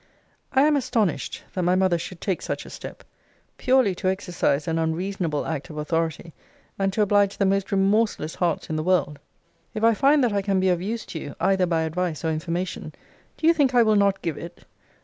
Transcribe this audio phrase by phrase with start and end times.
[0.51, 3.03] I am astonished that my mother should take such a step
[3.59, 6.33] purely to exercise an unreasonable act of authority;
[6.79, 9.19] and to oblige the most remorseless hearts in the world.
[9.75, 12.31] If I find that I can be of use to you, either by advice or
[12.31, 12.95] information,
[13.37, 14.65] do you think I will not give it!